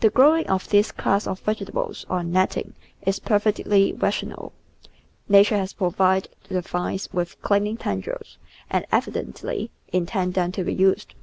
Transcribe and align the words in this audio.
The 0.00 0.10
growing 0.10 0.44
of 0.50 0.68
this 0.70 0.90
class 0.90 1.24
of 1.28 1.38
vegetables 1.38 2.04
on 2.10 2.32
net 2.32 2.50
ting 2.50 2.74
is 3.02 3.20
perfectly 3.20 3.92
rational; 3.92 4.52
Nature 5.28 5.56
has 5.58 5.72
provided 5.72 6.34
the 6.48 6.62
vines 6.62 7.08
with 7.12 7.40
clinging 7.42 7.76
tendrils 7.76 8.38
and 8.68 8.84
evidently 8.90 9.70
intended 9.92 10.34
them 10.34 10.50
to 10.50 10.64
be 10.64 10.74
used. 10.74 11.14